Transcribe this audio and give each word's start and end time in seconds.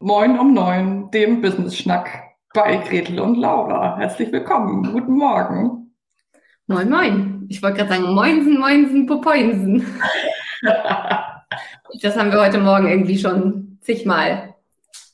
Moin 0.00 0.38
um 0.38 0.54
neun, 0.54 1.10
dem 1.10 1.40
Business-Schnack 1.40 2.22
bei 2.54 2.76
Gretel 2.76 3.18
und 3.18 3.34
Laura. 3.34 3.98
Herzlich 3.98 4.30
willkommen. 4.30 4.92
Guten 4.92 5.14
Morgen. 5.14 5.92
Moin, 6.68 6.88
moin. 6.88 7.46
Ich 7.48 7.60
wollte 7.60 7.78
gerade 7.78 7.94
sagen, 7.94 8.14
moinsen, 8.14 8.60
moinsen, 8.60 9.06
popoinsen. 9.06 9.84
das 10.62 12.16
haben 12.16 12.30
wir 12.30 12.40
heute 12.40 12.58
Morgen 12.58 12.86
irgendwie 12.86 13.18
schon 13.18 13.78
zigmal 13.80 14.54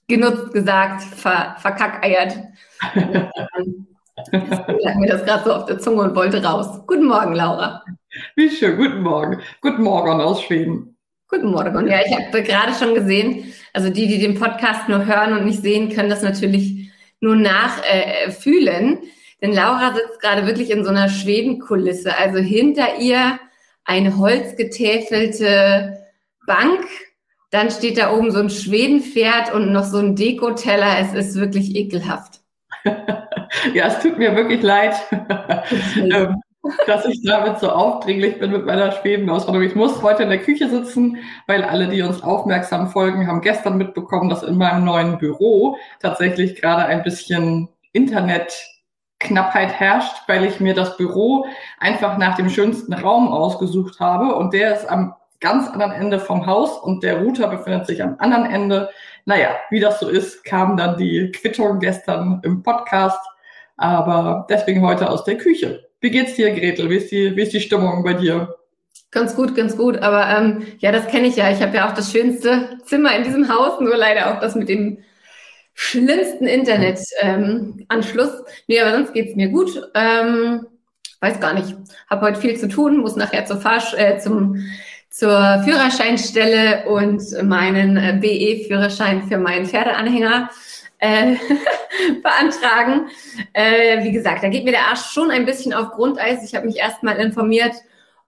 genutzt, 0.06 0.52
gesagt, 0.52 1.00
ver, 1.02 1.56
verkackeiert. 1.58 2.36
lag 4.80 4.96
mir 4.96 5.08
das 5.08 5.24
gerade 5.24 5.44
so 5.44 5.54
auf 5.54 5.64
der 5.64 5.78
Zunge 5.78 6.02
und 6.02 6.14
wollte 6.14 6.44
raus. 6.44 6.82
Guten 6.86 7.06
Morgen, 7.06 7.34
Laura. 7.34 7.82
Wie 8.36 8.50
schön, 8.50 8.76
guten 8.76 9.00
Morgen. 9.00 9.40
Guten 9.62 9.82
Morgen 9.82 10.20
aus 10.20 10.42
Schweden. 10.42 10.93
Guten 11.34 11.50
Morgen. 11.50 11.88
Ja, 11.88 11.98
ich 12.06 12.14
habe 12.14 12.44
gerade 12.44 12.72
schon 12.74 12.94
gesehen, 12.94 13.52
also 13.72 13.90
die, 13.90 14.06
die 14.06 14.20
den 14.20 14.38
Podcast 14.38 14.88
nur 14.88 15.04
hören 15.04 15.32
und 15.36 15.44
nicht 15.44 15.62
sehen, 15.62 15.90
können 15.90 16.08
das 16.08 16.22
natürlich 16.22 16.92
nur 17.18 17.34
nachfühlen. 17.34 18.98
Äh, 18.98 19.06
Denn 19.42 19.52
Laura 19.52 19.94
sitzt 19.94 20.20
gerade 20.20 20.46
wirklich 20.46 20.70
in 20.70 20.84
so 20.84 20.90
einer 20.90 21.08
Schwedenkulisse. 21.08 22.16
Also 22.16 22.38
hinter 22.38 23.00
ihr 23.00 23.40
eine 23.84 24.16
holzgetäfelte 24.16 26.04
Bank. 26.46 26.86
Dann 27.50 27.72
steht 27.72 27.98
da 27.98 28.12
oben 28.12 28.30
so 28.30 28.38
ein 28.38 28.50
Schwedenpferd 28.50 29.52
und 29.52 29.72
noch 29.72 29.84
so 29.84 29.98
ein 29.98 30.14
Dekoteller. 30.14 31.00
Es 31.00 31.14
ist 31.14 31.34
wirklich 31.34 31.74
ekelhaft. 31.74 32.42
ja, 32.84 33.88
es 33.88 33.98
tut 33.98 34.18
mir 34.18 34.36
wirklich 34.36 34.62
leid, 34.62 34.94
dass 36.86 37.04
ich 37.04 37.22
damit 37.22 37.58
so 37.58 37.70
aufdringlich 37.70 38.38
bin 38.38 38.52
mit 38.52 38.64
meiner 38.66 38.92
Schwebenausrüstung. 38.92 39.62
Ich 39.62 39.74
muss 39.74 40.02
heute 40.02 40.22
in 40.22 40.30
der 40.30 40.38
Küche 40.38 40.68
sitzen, 40.68 41.18
weil 41.46 41.62
alle, 41.62 41.88
die 41.88 42.02
uns 42.02 42.22
aufmerksam 42.22 42.88
folgen, 42.88 43.26
haben 43.26 43.40
gestern 43.40 43.76
mitbekommen, 43.76 44.28
dass 44.28 44.42
in 44.42 44.56
meinem 44.56 44.84
neuen 44.84 45.18
Büro 45.18 45.76
tatsächlich 46.00 46.60
gerade 46.60 46.84
ein 46.86 47.02
bisschen 47.02 47.68
Internetknappheit 47.92 49.72
herrscht, 49.72 50.22
weil 50.26 50.44
ich 50.44 50.60
mir 50.60 50.74
das 50.74 50.96
Büro 50.96 51.46
einfach 51.78 52.18
nach 52.18 52.36
dem 52.36 52.48
schönsten 52.48 52.92
Raum 52.94 53.28
ausgesucht 53.28 54.00
habe 54.00 54.34
und 54.34 54.54
der 54.54 54.74
ist 54.74 54.88
am 54.88 55.14
ganz 55.40 55.68
anderen 55.68 55.92
Ende 55.92 56.18
vom 56.18 56.46
Haus 56.46 56.78
und 56.78 57.02
der 57.02 57.20
Router 57.20 57.48
befindet 57.48 57.86
sich 57.86 58.02
am 58.02 58.16
anderen 58.18 58.46
Ende. 58.46 58.88
Naja, 59.26 59.50
wie 59.68 59.80
das 59.80 60.00
so 60.00 60.08
ist, 60.08 60.42
kam 60.44 60.76
dann 60.76 60.96
die 60.96 61.30
Quittung 61.32 61.80
gestern 61.80 62.40
im 62.44 62.62
Podcast, 62.62 63.20
aber 63.76 64.46
deswegen 64.48 64.80
heute 64.80 65.10
aus 65.10 65.24
der 65.24 65.36
Küche. 65.36 65.86
Wie 66.04 66.10
geht's 66.10 66.34
dir, 66.34 66.50
Gretel? 66.50 66.90
Wie 66.90 66.98
ist 66.98 67.10
die, 67.10 67.34
wie 67.34 67.40
ist 67.40 67.54
die 67.54 67.62
Stimmung 67.62 68.04
bei 68.04 68.12
dir? 68.12 68.56
Ganz 69.10 69.34
gut, 69.34 69.54
ganz 69.54 69.74
gut. 69.74 69.96
Aber 69.96 70.28
ähm, 70.28 70.66
ja, 70.78 70.92
das 70.92 71.08
kenne 71.08 71.28
ich 71.28 71.36
ja. 71.36 71.50
Ich 71.50 71.62
habe 71.62 71.74
ja 71.74 71.88
auch 71.88 71.94
das 71.94 72.12
schönste 72.12 72.78
Zimmer 72.84 73.16
in 73.16 73.24
diesem 73.24 73.48
Haus, 73.48 73.80
nur 73.80 73.96
leider 73.96 74.30
auch 74.30 74.38
das 74.38 74.54
mit 74.54 74.68
dem 74.68 74.98
schlimmsten 75.72 76.44
Internetanschluss. 76.44 78.28
Ähm, 78.28 78.44
nee, 78.66 78.78
aber 78.82 78.92
sonst 78.92 79.14
geht's 79.14 79.34
mir 79.34 79.48
gut. 79.48 79.80
Ähm, 79.94 80.66
weiß 81.20 81.40
gar 81.40 81.54
nicht. 81.54 81.74
Habe 82.10 82.26
heute 82.26 82.38
viel 82.38 82.58
zu 82.58 82.68
tun, 82.68 82.98
muss 82.98 83.16
nachher 83.16 83.46
zur 83.46 83.62
Fahrsch 83.62 83.94
äh, 83.94 84.18
zum 84.18 84.62
zur 85.08 85.62
Führerscheinstelle 85.64 86.86
und 86.86 87.22
meinen 87.44 87.96
äh, 87.96 88.18
BE-Führerschein 88.20 89.22
für 89.22 89.38
meinen 89.38 89.64
Pferdeanhänger 89.64 90.50
äh, 91.04 91.36
beantragen. 92.22 93.08
Äh, 93.52 94.02
wie 94.04 94.12
gesagt, 94.12 94.42
da 94.42 94.48
geht 94.48 94.64
mir 94.64 94.72
der 94.72 94.86
Arsch 94.86 95.12
schon 95.12 95.30
ein 95.30 95.44
bisschen 95.44 95.74
auf 95.74 95.90
Grundeis. 95.90 96.42
Ich 96.44 96.54
habe 96.54 96.66
mich 96.66 96.78
erstmal 96.78 97.16
informiert, 97.16 97.74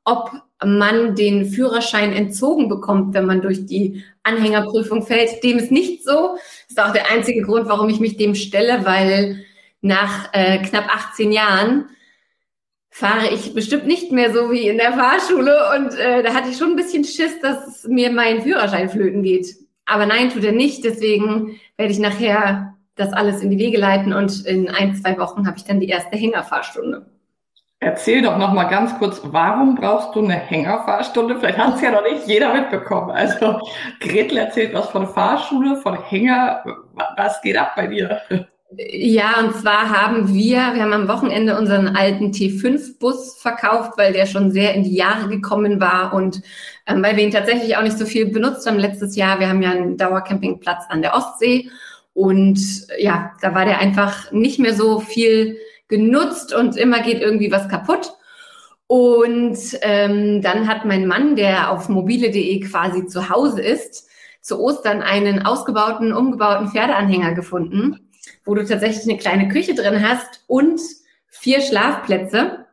ob 0.05 0.31
man 0.65 1.15
den 1.15 1.47
Führerschein 1.47 2.13
entzogen 2.13 2.69
bekommt, 2.69 3.15
wenn 3.15 3.27
man 3.27 3.43
durch 3.43 3.67
die 3.67 4.05
Anhängerprüfung 4.23 5.03
fällt. 5.05 5.43
Dem 5.43 5.59
ist 5.59 5.73
nicht 5.73 6.05
so. 6.05 6.37
Das 6.69 6.71
ist 6.71 6.81
auch 6.81 6.93
der 6.93 7.11
einzige 7.11 7.43
Grund, 7.43 7.69
warum 7.69 7.89
ich 7.89 8.01
mich 8.01 8.17
dem 8.17 8.35
stelle, 8.35 8.85
weil 8.85 9.45
nach 9.81 10.33
äh, 10.33 10.59
knapp 10.59 10.89
18 10.95 11.33
Jahren 11.33 11.89
fahre 12.91 13.29
ich 13.29 13.53
bestimmt 13.53 13.87
nicht 13.87 14.13
mehr 14.13 14.33
so 14.33 14.51
wie 14.51 14.69
in 14.69 14.79
der 14.79 14.93
Fahrschule 14.93 15.55
und 15.77 15.99
äh, 15.99 16.23
da 16.23 16.33
hatte 16.33 16.49
ich 16.49 16.57
schon 16.57 16.71
ein 16.71 16.77
bisschen 16.77 17.05
Schiss, 17.05 17.39
dass 17.43 17.85
mir 17.85 18.11
mein 18.11 18.41
Führerschein 18.41 18.89
flöten 18.89 19.23
geht. 19.23 19.66
Aber 19.87 20.07
nein, 20.07 20.31
tut 20.31 20.45
er 20.45 20.53
nicht. 20.53 20.85
Deswegen 20.85 21.59
werde 21.77 21.93
ich 21.93 21.99
nachher 21.99 22.75
das 22.97 23.13
alles 23.13 23.43
in 23.43 23.51
die 23.51 23.59
Wege 23.59 23.79
leiten 23.79 24.13
und 24.13 24.45
in 24.47 24.69
ein, 24.69 24.95
zwei 24.95 25.19
Wochen 25.19 25.47
habe 25.47 25.57
ich 25.57 25.65
dann 25.65 25.81
die 25.81 25.89
erste 25.89 26.17
Hängerfahrstunde. 26.17 27.07
Erzähl 27.79 28.23
doch 28.23 28.39
noch 28.39 28.55
mal 28.55 28.65
ganz 28.65 28.99
kurz, 28.99 29.21
warum 29.23 29.75
brauchst 29.75 30.15
du 30.15 30.25
eine 30.25 30.35
Hängerfahrstunde? 30.35 31.39
Vielleicht 31.39 31.59
hat 31.59 31.75
es 31.75 31.83
ja 31.83 31.91
noch 31.91 32.03
nicht 32.03 32.27
jeder 32.27 32.55
mitbekommen. 32.55 33.11
Also 33.11 33.61
Gretel 34.01 34.39
erzählt 34.39 34.73
was 34.73 34.89
von 34.89 35.07
Fahrschule, 35.07 35.77
von 35.77 36.03
Hänger. 36.03 36.65
Was 37.17 37.43
geht 37.43 37.59
ab 37.59 37.73
bei 37.77 37.87
dir? 37.87 38.23
Ja, 38.73 39.41
und 39.41 39.55
zwar 39.55 39.91
haben 39.91 40.35
wir, 40.35 40.75
wir 40.75 40.83
haben 40.83 40.93
am 40.93 41.09
Wochenende 41.09 41.57
unseren 41.57 41.95
alten 41.95 42.33
T5-Bus 42.33 43.37
verkauft, 43.39 43.93
weil 43.97 44.13
der 44.13 44.27
schon 44.27 44.51
sehr 44.51 44.75
in 44.75 44.83
die 44.83 44.97
Jahre 44.97 45.29
gekommen 45.29 45.81
war 45.81 46.13
und 46.13 46.43
ähm, 46.87 47.01
weil 47.03 47.17
wir 47.17 47.23
ihn 47.23 47.31
tatsächlich 47.31 47.77
auch 47.77 47.83
nicht 47.83 47.97
so 47.97 48.05
viel 48.05 48.27
benutzt 48.27 48.67
haben 48.67 48.79
letztes 48.79 49.15
Jahr. 49.15 49.39
Wir 49.39 49.49
haben 49.49 49.63
ja 49.63 49.71
einen 49.71 49.97
Dauercampingplatz 49.97 50.85
an 50.89 51.01
der 51.01 51.15
Ostsee 51.15 51.71
und 52.13 52.59
ja, 52.99 53.33
da 53.41 53.55
war 53.55 53.67
der 53.67 53.79
einfach 53.79 54.33
nicht 54.33 54.59
mehr 54.59 54.75
so 54.75 54.99
viel 54.99 55.59
genutzt 55.87 56.53
und 56.53 56.77
immer 56.77 57.03
geht 57.03 57.21
irgendwie 57.21 57.53
was 57.53 57.69
kaputt. 57.69 58.15
Und 58.89 59.59
ähm, 59.83 60.43
dann 60.43 60.69
hat 60.69 60.85
mein 60.85 61.07
Mann, 61.07 61.37
der 61.37 61.71
auf 61.71 61.89
mobile.de 61.89 62.61
quasi 62.61 63.07
zu 63.07 63.31
Hause 63.31 63.63
ist, 63.63 64.09
zu 64.41 64.61
Ostern 64.61 65.03
einen 65.03 65.47
ausgebauten, 65.47 66.13
umgebauten 66.13 66.69
Pferdeanhänger 66.69 67.35
gefunden 67.35 68.06
wo 68.45 68.55
du 68.55 68.65
tatsächlich 68.65 69.05
eine 69.05 69.19
kleine 69.19 69.49
Küche 69.49 69.75
drin 69.75 70.07
hast 70.07 70.43
und 70.47 70.81
vier 71.29 71.61
Schlafplätze. 71.61 72.67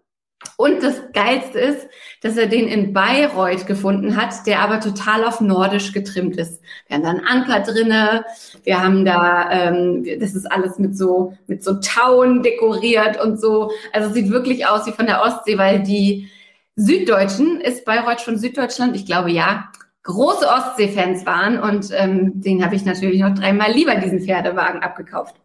Und 0.57 0.83
das 0.83 0.95
Geilste 1.13 1.59
ist, 1.59 1.87
dass 2.21 2.37
er 2.37 2.47
den 2.47 2.67
in 2.67 2.93
Bayreuth 2.93 3.65
gefunden 3.65 4.17
hat, 4.17 4.45
der 4.45 4.59
aber 4.59 4.79
total 4.79 5.23
auf 5.23 5.41
Nordisch 5.41 5.93
getrimmt 5.93 6.37
ist. 6.37 6.61
Wir 6.87 6.97
haben 6.97 7.03
da 7.03 7.09
einen 7.09 7.25
Anker 7.25 7.59
drinne, 7.61 8.25
wir 8.63 8.81
haben 8.81 9.05
da, 9.05 9.49
ähm, 9.51 10.05
das 10.19 10.35
ist 10.35 10.51
alles 10.51 10.79
mit 10.79 10.97
so 10.97 11.37
mit 11.47 11.63
so 11.63 11.75
Tauen 11.75 12.43
dekoriert 12.43 13.21
und 13.23 13.39
so. 13.39 13.71
Also 13.93 14.13
sieht 14.13 14.29
wirklich 14.29 14.67
aus 14.67 14.85
wie 14.85 14.91
von 14.91 15.05
der 15.05 15.21
Ostsee, 15.21 15.57
weil 15.57 15.81
die 15.81 16.29
Süddeutschen 16.75 17.61
ist 17.61 17.85
Bayreuth 17.85 18.21
schon 18.21 18.37
Süddeutschland, 18.37 18.95
ich 18.95 19.05
glaube 19.05 19.31
ja, 19.31 19.69
große 20.03 20.47
Ostsee-Fans 20.47 21.25
waren 21.25 21.59
und 21.59 21.89
ähm, 21.93 22.41
den 22.41 22.63
habe 22.63 22.75
ich 22.75 22.83
natürlich 22.83 23.21
noch 23.21 23.33
dreimal 23.33 23.71
lieber 23.71 23.95
diesen 23.95 24.21
Pferdewagen 24.21 24.81
abgekauft. 24.81 25.35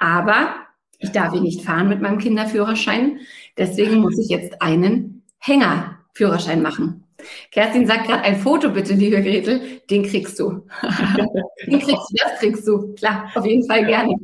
Aber 0.00 0.54
ich 0.98 1.12
darf 1.12 1.32
ihn 1.34 1.44
nicht 1.44 1.62
fahren 1.62 1.88
mit 1.88 2.00
meinem 2.00 2.18
Kinderführerschein. 2.18 3.20
Deswegen 3.56 4.00
muss 4.00 4.18
ich 4.18 4.28
jetzt 4.28 4.60
einen 4.60 5.22
Hängerführerschein 5.38 6.62
machen. 6.62 7.04
Kerstin 7.52 7.86
sagt 7.86 8.06
gerade 8.06 8.22
ein 8.22 8.36
Foto 8.36 8.70
bitte, 8.70 8.94
liebe 8.94 9.22
Gretel. 9.22 9.80
Den 9.90 10.02
kriegst 10.02 10.38
du. 10.40 10.66
Den 11.66 11.78
kriegst 11.78 12.10
du, 12.10 12.16
das 12.22 12.38
kriegst 12.40 12.66
du. 12.66 12.94
Klar, 12.94 13.30
auf 13.34 13.44
jeden 13.44 13.66
Fall 13.66 13.84
gerne. 13.84 14.14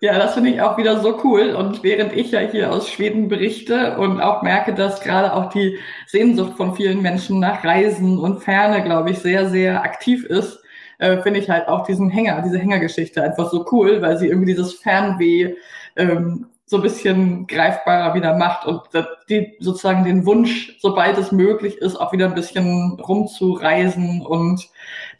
Ja, 0.00 0.18
das 0.18 0.34
finde 0.34 0.50
ich 0.50 0.60
auch 0.60 0.76
wieder 0.76 1.00
so 1.00 1.18
cool. 1.24 1.54
Und 1.54 1.82
während 1.82 2.12
ich 2.12 2.32
ja 2.32 2.40
hier 2.40 2.72
aus 2.72 2.90
Schweden 2.90 3.28
berichte 3.28 3.96
und 3.96 4.20
auch 4.20 4.42
merke, 4.42 4.74
dass 4.74 5.00
gerade 5.00 5.32
auch 5.32 5.50
die 5.50 5.78
Sehnsucht 6.06 6.54
von 6.56 6.74
vielen 6.74 7.00
Menschen 7.00 7.40
nach 7.40 7.64
Reisen 7.64 8.18
und 8.18 8.42
Ferne, 8.42 8.82
glaube 8.82 9.12
ich, 9.12 9.20
sehr, 9.20 9.48
sehr 9.48 9.82
aktiv 9.82 10.24
ist, 10.24 10.58
äh, 10.98 11.20
finde 11.22 11.40
ich 11.40 11.50
halt 11.50 11.68
auch 11.68 11.84
diesen 11.84 12.10
Hänger, 12.10 12.42
diese 12.42 12.58
Hängergeschichte 12.58 13.22
einfach 13.22 13.50
so 13.50 13.66
cool, 13.72 14.02
weil 14.02 14.16
sie 14.16 14.28
irgendwie 14.28 14.52
dieses 14.52 14.74
Fernweh 14.74 15.54
ähm, 15.96 16.46
so 16.68 16.78
ein 16.78 16.82
bisschen 16.82 17.46
greifbarer 17.46 18.14
wieder 18.14 18.34
macht 18.34 18.66
und 18.66 18.82
die 19.28 19.54
sozusagen 19.60 20.02
den 20.02 20.26
Wunsch, 20.26 20.76
sobald 20.80 21.16
es 21.16 21.30
möglich 21.30 21.78
ist, 21.78 21.94
auch 21.94 22.12
wieder 22.12 22.26
ein 22.26 22.34
bisschen 22.34 22.98
rumzureisen 22.98 24.26
und 24.26 24.68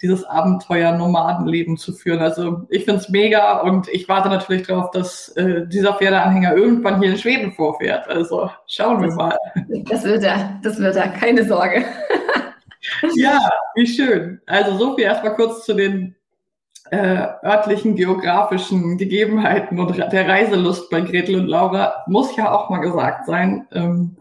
dieses 0.03 0.25
Abenteuer-Nomadenleben 0.25 1.77
zu 1.77 1.93
führen. 1.93 2.21
Also 2.21 2.63
ich 2.69 2.85
finde 2.85 3.01
es 3.01 3.09
mega 3.11 3.61
und 3.61 3.87
ich 3.89 4.09
warte 4.09 4.29
natürlich 4.29 4.67
darauf, 4.67 4.91
dass 4.91 5.29
äh, 5.37 5.65
dieser 5.69 5.95
Pferdeanhänger 5.95 6.57
irgendwann 6.57 7.01
hier 7.01 7.13
in 7.13 7.19
Schweden 7.19 7.53
vorfährt. 7.53 8.09
Also 8.09 8.51
schauen 8.67 9.01
wir 9.01 9.13
mal. 9.13 9.39
Das 9.89 10.03
wird 10.03 10.25
er, 10.25 10.59
das 10.65 10.81
wird 10.81 10.97
er, 10.97 11.09
keine 11.11 11.47
Sorge. 11.47 11.85
ja, 13.15 13.39
wie 13.75 13.87
schön. 13.87 14.41
Also 14.47 14.77
so 14.77 14.95
viel 14.95 15.05
erstmal 15.05 15.35
kurz 15.35 15.65
zu 15.65 15.75
den 15.75 16.17
äh, 16.91 17.27
örtlichen 17.43 17.97
geografischen 17.97 18.97
Gegebenheiten 18.97 19.81
und 19.81 19.97
der 19.97 20.29
Reiselust 20.29 20.89
bei 20.91 21.01
Gretel 21.01 21.41
und 21.41 21.49
Laura 21.49 22.05
muss 22.07 22.37
ja 22.37 22.53
auch 22.53 22.71
mal 22.71 22.79
gesagt 22.79 23.27
sein. 23.27 23.67
Ähm, 23.73 24.17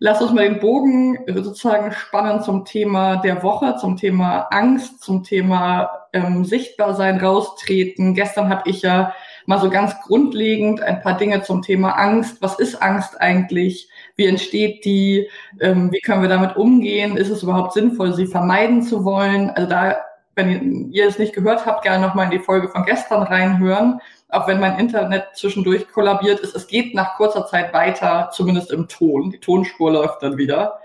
lass 0.00 0.20
uns 0.20 0.32
mal 0.32 0.48
den 0.48 0.60
Bogen 0.60 1.18
sozusagen 1.28 1.92
spannen 1.92 2.42
zum 2.42 2.64
Thema 2.64 3.16
der 3.16 3.42
Woche, 3.42 3.76
zum 3.76 3.96
Thema 3.96 4.48
Angst, 4.50 5.02
zum 5.02 5.22
Thema 5.22 6.08
ähm, 6.12 6.44
Sichtbarsein, 6.44 7.18
raustreten. 7.18 8.14
Gestern 8.14 8.48
habe 8.48 8.68
ich 8.68 8.82
ja 8.82 9.14
mal 9.46 9.60
so 9.60 9.70
ganz 9.70 9.94
grundlegend 10.02 10.80
ein 10.80 11.00
paar 11.00 11.16
Dinge 11.16 11.42
zum 11.42 11.62
Thema 11.62 11.92
Angst. 11.92 12.42
Was 12.42 12.58
ist 12.58 12.82
Angst 12.82 13.20
eigentlich? 13.20 13.88
Wie 14.20 14.26
entsteht 14.26 14.84
die? 14.84 15.30
Ähm, 15.60 15.90
wie 15.90 16.00
können 16.00 16.20
wir 16.20 16.28
damit 16.28 16.54
umgehen? 16.56 17.16
Ist 17.16 17.30
es 17.30 17.42
überhaupt 17.42 17.72
sinnvoll, 17.72 18.12
sie 18.12 18.26
vermeiden 18.26 18.82
zu 18.82 19.02
wollen? 19.02 19.48
Also 19.48 19.66
da 19.66 19.96
wenn 20.34 20.90
ihr 20.92 21.06
es 21.06 21.18
nicht 21.18 21.32
gehört 21.32 21.64
habt, 21.64 21.82
gerne 21.82 22.06
nochmal 22.06 22.26
in 22.26 22.38
die 22.38 22.44
Folge 22.44 22.68
von 22.68 22.84
gestern 22.84 23.22
reinhören. 23.22 24.00
Auch 24.28 24.46
wenn 24.46 24.60
mein 24.60 24.78
Internet 24.78 25.28
zwischendurch 25.34 25.88
kollabiert 25.88 26.40
ist, 26.40 26.54
es 26.54 26.66
geht 26.66 26.94
nach 26.94 27.16
kurzer 27.16 27.46
Zeit 27.46 27.72
weiter, 27.72 28.30
zumindest 28.32 28.70
im 28.70 28.88
Ton. 28.88 29.30
Die 29.30 29.40
Tonspur 29.40 29.90
läuft 29.90 30.22
dann 30.22 30.36
wieder. 30.36 30.80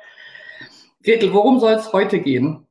Gretel, 1.04 1.34
worum 1.34 1.60
soll 1.60 1.74
es 1.74 1.92
heute 1.92 2.20
gehen? 2.20 2.66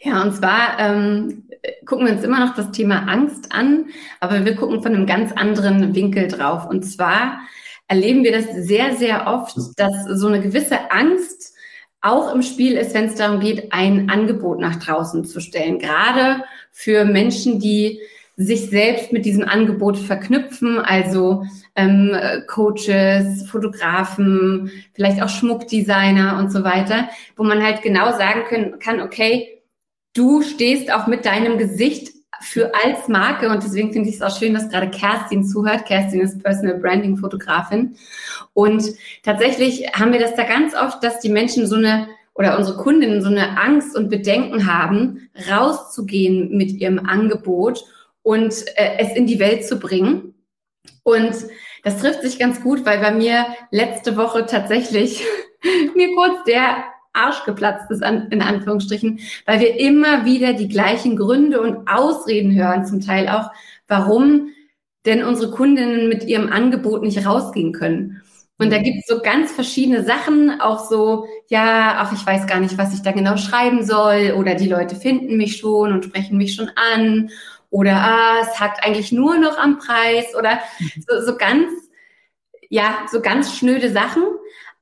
Ja, 0.00 0.22
und 0.22 0.36
zwar 0.36 0.78
ähm, 0.78 1.48
gucken 1.84 2.06
wir 2.06 2.14
uns 2.14 2.22
immer 2.22 2.38
noch 2.38 2.54
das 2.54 2.70
Thema 2.70 3.08
Angst 3.08 3.52
an, 3.52 3.86
aber 4.20 4.44
wir 4.44 4.54
gucken 4.54 4.82
von 4.82 4.94
einem 4.94 5.06
ganz 5.06 5.32
anderen 5.32 5.96
Winkel 5.96 6.28
drauf. 6.28 6.66
Und 6.66 6.84
zwar 6.84 7.40
erleben 7.88 8.24
wir 8.24 8.32
das 8.32 8.46
sehr, 8.54 8.96
sehr 8.96 9.26
oft, 9.26 9.56
dass 9.76 10.04
so 10.06 10.28
eine 10.28 10.40
gewisse 10.40 10.90
Angst 10.90 11.54
auch 12.00 12.34
im 12.34 12.42
Spiel 12.42 12.76
ist, 12.76 12.94
wenn 12.94 13.06
es 13.06 13.14
darum 13.14 13.40
geht, 13.40 13.72
ein 13.72 14.10
Angebot 14.10 14.60
nach 14.60 14.76
draußen 14.76 15.24
zu 15.24 15.40
stellen. 15.40 15.78
Gerade 15.78 16.44
für 16.70 17.04
Menschen, 17.04 17.60
die 17.60 18.00
sich 18.36 18.68
selbst 18.68 19.12
mit 19.12 19.24
diesem 19.24 19.44
Angebot 19.44 19.96
verknüpfen, 19.96 20.78
also 20.78 21.44
ähm, 21.76 22.16
Coaches, 22.48 23.48
Fotografen, 23.48 24.70
vielleicht 24.92 25.22
auch 25.22 25.28
Schmuckdesigner 25.28 26.38
und 26.38 26.50
so 26.50 26.64
weiter, 26.64 27.08
wo 27.36 27.44
man 27.44 27.62
halt 27.62 27.82
genau 27.82 28.10
sagen 28.12 28.42
können, 28.48 28.78
kann, 28.80 29.00
okay, 29.00 29.62
du 30.14 30.42
stehst 30.42 30.92
auch 30.92 31.06
mit 31.06 31.24
deinem 31.24 31.58
Gesicht 31.58 32.13
für 32.44 32.72
als 32.74 33.08
Marke 33.08 33.48
und 33.48 33.62
deswegen 33.62 33.92
finde 33.92 34.08
ich 34.08 34.16
es 34.16 34.22
auch 34.22 34.36
schön, 34.36 34.54
dass 34.54 34.68
gerade 34.68 34.90
Kerstin 34.90 35.44
zuhört. 35.44 35.86
Kerstin 35.86 36.20
ist 36.20 36.42
Personal 36.42 36.78
Branding 36.78 37.16
Fotografin 37.16 37.96
und 38.52 38.84
tatsächlich 39.22 39.88
haben 39.94 40.12
wir 40.12 40.20
das 40.20 40.34
da 40.34 40.44
ganz 40.44 40.74
oft, 40.74 41.02
dass 41.02 41.20
die 41.20 41.30
Menschen 41.30 41.66
so 41.66 41.76
eine 41.76 42.08
oder 42.34 42.58
unsere 42.58 42.76
Kundinnen 42.76 43.22
so 43.22 43.28
eine 43.28 43.58
Angst 43.58 43.96
und 43.96 44.10
Bedenken 44.10 44.66
haben, 44.66 45.30
rauszugehen 45.50 46.56
mit 46.56 46.72
ihrem 46.72 46.98
Angebot 46.98 47.84
und 48.22 48.52
äh, 48.76 48.98
es 48.98 49.14
in 49.14 49.26
die 49.26 49.38
Welt 49.38 49.66
zu 49.66 49.78
bringen. 49.78 50.34
Und 51.04 51.34
das 51.84 51.98
trifft 51.98 52.22
sich 52.22 52.38
ganz 52.38 52.62
gut, 52.62 52.84
weil 52.84 52.98
bei 52.98 53.12
mir 53.12 53.46
letzte 53.70 54.16
Woche 54.16 54.46
tatsächlich 54.46 55.24
mir 55.94 56.14
kurz 56.14 56.42
der 56.44 56.84
Arsch 57.14 57.44
geplatzt 57.44 57.90
ist, 57.90 58.02
an, 58.02 58.28
in 58.30 58.42
Anführungsstrichen, 58.42 59.20
weil 59.46 59.60
wir 59.60 59.80
immer 59.80 60.24
wieder 60.24 60.52
die 60.52 60.68
gleichen 60.68 61.16
Gründe 61.16 61.60
und 61.60 61.88
Ausreden 61.88 62.54
hören, 62.54 62.84
zum 62.84 63.00
Teil 63.00 63.28
auch, 63.28 63.50
warum 63.88 64.50
denn 65.06 65.24
unsere 65.24 65.50
Kundinnen 65.50 66.08
mit 66.08 66.24
ihrem 66.24 66.50
Angebot 66.50 67.02
nicht 67.02 67.26
rausgehen 67.26 67.72
können. 67.72 68.22
Und 68.56 68.72
da 68.72 68.78
gibt 68.78 68.98
es 69.00 69.06
so 69.06 69.20
ganz 69.20 69.50
verschiedene 69.52 70.04
Sachen, 70.04 70.60
auch 70.60 70.88
so, 70.88 71.26
ja, 71.48 71.96
ach, 71.98 72.12
ich 72.12 72.24
weiß 72.24 72.46
gar 72.46 72.60
nicht, 72.60 72.78
was 72.78 72.94
ich 72.94 73.02
da 73.02 73.10
genau 73.10 73.36
schreiben 73.36 73.84
soll, 73.84 74.34
oder 74.38 74.54
die 74.54 74.68
Leute 74.68 74.94
finden 74.94 75.36
mich 75.36 75.56
schon 75.56 75.92
und 75.92 76.04
sprechen 76.04 76.38
mich 76.38 76.54
schon 76.54 76.70
an, 76.94 77.30
oder 77.70 77.96
ah, 77.96 78.36
es 78.42 78.60
hakt 78.60 78.84
eigentlich 78.84 79.10
nur 79.10 79.36
noch 79.38 79.58
am 79.58 79.78
Preis, 79.78 80.36
oder 80.38 80.60
so, 81.06 81.32
so 81.32 81.36
ganz, 81.36 81.68
ja, 82.70 83.06
so 83.10 83.20
ganz 83.20 83.56
schnöde 83.56 83.90
Sachen. 83.90 84.22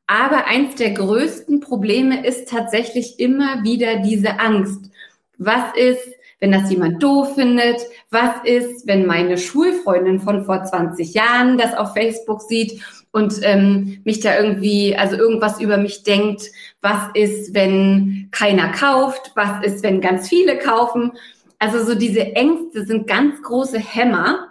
Aber 0.07 0.47
eins 0.47 0.75
der 0.75 0.91
größten 0.91 1.61
Probleme 1.61 2.27
ist 2.27 2.49
tatsächlich 2.49 3.19
immer 3.19 3.63
wieder 3.63 3.97
diese 3.97 4.41
Angst. 4.41 4.91
Was 5.39 5.75
ist, 5.77 6.07
wenn 6.41 6.53
das 6.53 6.71
jemand 6.71 7.03
doof 7.03 7.35
findet? 7.35 7.81
Was 8.11 8.35
ist, 8.45 8.87
wenn 8.87 9.07
meine 9.07 9.39
Schulfreundin 9.39 10.21
von 10.21 10.45
vor 10.45 10.65
20 10.65 11.15
Jahren 11.15 11.57
das 11.57 11.75
auf 11.75 11.95
Facebook 11.95 12.43
sieht 12.43 12.83
und 13.13 13.35
ähm, 13.43 14.01
mich 14.05 14.21
da 14.21 14.39
irgendwie, 14.39 14.97
also 14.97 15.17
irgendwas 15.17 15.61
über 15.61 15.77
mich 15.77 16.03
denkt? 16.03 16.43
Was 16.81 17.09
ist, 17.15 17.55
wenn 17.55 18.29
keiner 18.33 18.73
kauft? 18.73 19.33
Was 19.35 19.65
ist, 19.65 19.83
wenn 19.83 20.01
ganz 20.01 20.29
viele 20.29 20.59
kaufen? 20.59 21.13
Also 21.59 21.85
so 21.85 21.95
diese 21.95 22.35
Ängste 22.35 22.85
sind 22.85 23.07
ganz 23.07 23.41
große 23.41 23.79
Hämmer. 23.79 24.49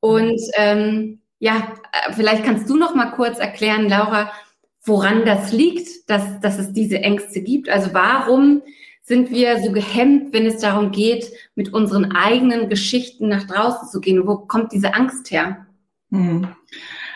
Und 0.00 0.40
ähm, 0.56 1.20
ja, 1.38 1.74
äh, 1.92 2.12
vielleicht 2.14 2.44
kannst 2.44 2.68
du 2.70 2.76
noch 2.76 2.94
mal 2.94 3.10
kurz 3.10 3.38
erklären, 3.38 3.90
Laura, 3.90 4.32
woran 4.86 5.24
das 5.24 5.52
liegt, 5.52 6.08
dass, 6.08 6.40
dass 6.40 6.58
es 6.58 6.72
diese 6.72 7.00
Ängste 7.00 7.40
gibt. 7.40 7.68
Also 7.68 7.92
warum 7.92 8.62
sind 9.02 9.30
wir 9.30 9.62
so 9.62 9.70
gehemmt, 9.72 10.32
wenn 10.32 10.46
es 10.46 10.58
darum 10.58 10.90
geht, 10.90 11.30
mit 11.54 11.72
unseren 11.72 12.12
eigenen 12.16 12.68
Geschichten 12.68 13.28
nach 13.28 13.44
draußen 13.44 13.88
zu 13.88 14.00
gehen? 14.00 14.26
Wo 14.26 14.38
kommt 14.38 14.72
diese 14.72 14.94
Angst 14.94 15.30
her? 15.30 15.66
Hm. 16.10 16.48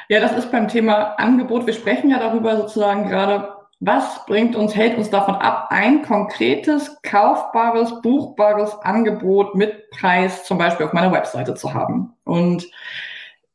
Ja, 0.09 0.21
das 0.21 0.37
ist 0.37 0.51
beim 0.51 0.69
Thema 0.69 1.15
Angebot. 1.19 1.67
Wir 1.67 1.75
sprechen 1.75 2.11
ja 2.11 2.19
darüber 2.19 2.57
sozusagen 2.57 3.09
gerade, 3.09 3.49
was 3.79 4.27
bringt 4.27 4.57
uns, 4.57 4.75
hält 4.75 4.99
uns 4.99 5.09
davon 5.11 5.37
ab, 5.37 5.69
ein 5.71 6.03
konkretes, 6.03 6.97
kaufbares, 7.03 8.03
buchbares 8.03 8.75
Angebot 8.83 9.55
mit 9.55 9.91
Preis 9.91 10.45
zum 10.45 10.59
Beispiel 10.59 10.87
auf 10.87 10.93
meiner 10.93 11.13
Webseite 11.13 11.55
zu 11.55 11.73
haben. 11.75 12.13
Und 12.25 12.69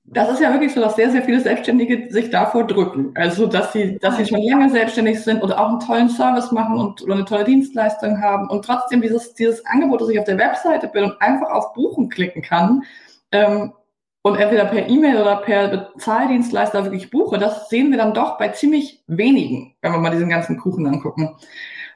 das 0.08 0.30
ist 0.30 0.40
ja 0.40 0.52
wirklich 0.54 0.74
so, 0.74 0.82
dass 0.82 0.96
sehr, 0.96 1.10
sehr 1.10 1.24
viele 1.24 1.40
Selbstständige 1.40 2.12
sich 2.12 2.30
davor 2.30 2.68
drücken. 2.68 3.12
Also, 3.16 3.48
dass 3.48 3.74
sie, 3.74 3.98
dass 3.98 4.18
sie 4.18 4.26
schon 4.26 4.42
lange 4.44 4.70
selbstständig 4.70 5.24
sind 5.24 5.42
oder 5.42 5.60
auch 5.60 5.70
einen 5.70 5.80
tollen 5.80 6.10
Service 6.10 6.52
machen 6.52 6.78
und 6.78 7.02
oder 7.02 7.16
eine 7.16 7.26
tolle 7.26 7.44
Dienstleistung 7.44 8.22
haben 8.22 8.48
und 8.50 8.64
trotzdem 8.64 9.02
dieses, 9.02 9.34
dieses 9.34 9.66
Angebot, 9.66 10.02
das 10.02 10.10
ich 10.10 10.20
auf 10.20 10.26
der 10.26 10.38
Webseite 10.38 10.88
bin 10.88 11.06
und 11.06 11.22
einfach 11.22 11.50
auf 11.50 11.74
Buchen 11.74 12.10
klicken 12.10 12.44
kann 12.44 12.84
ähm, 13.32 13.74
und 14.22 14.36
entweder 14.38 14.66
per 14.66 14.88
E-Mail 14.88 15.18
oder 15.18 15.38
per 15.38 15.70
Bezahldienstleister 15.70 16.84
wirklich 16.84 17.10
buche, 17.10 17.40
das 17.40 17.70
sehen 17.70 17.90
wir 17.90 17.98
dann 17.98 18.14
doch 18.14 18.38
bei 18.38 18.50
ziemlich 18.50 19.04
wenigen, 19.08 19.76
wenn 19.82 19.92
wir 19.92 20.00
mal 20.00 20.12
diesen 20.12 20.30
ganzen 20.30 20.58
Kuchen 20.58 20.86
angucken. 20.86 21.36